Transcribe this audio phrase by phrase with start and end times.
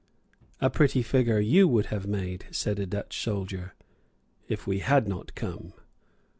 [0.59, 3.75] "A pretty figure you would have made," said a Dutch soldier,
[4.49, 5.73] "if we had not come."